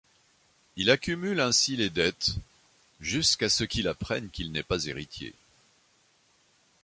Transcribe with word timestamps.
Il 0.77 0.89
accumule 0.89 1.39
ainsi 1.39 1.77
les 1.77 1.91
dettes... 1.91 2.31
jusqu'à 3.01 3.49
ce 3.49 3.63
qu'il 3.63 3.87
apprenne 3.87 4.31
qu'il 4.31 4.51
n'est 4.51 4.63
pas 4.63 4.83
héritier. 4.87 5.35